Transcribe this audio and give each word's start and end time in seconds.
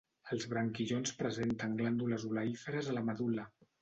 Els 0.35 0.45
branquillons 0.53 1.13
presenten 1.19 1.75
glàndules 1.81 2.25
oleíferes 2.31 2.91
a 2.91 2.97
la 3.01 3.05
medul·la. 3.11 3.47